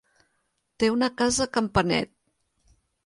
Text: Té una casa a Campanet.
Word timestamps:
Té 0.83 0.89
una 0.93 1.09
casa 1.21 1.43
a 1.45 1.49
Campanet. 1.59 2.13